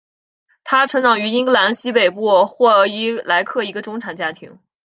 [0.63, 4.57] 她成长于英格兰西北部霍伊莱克一个中产家庭。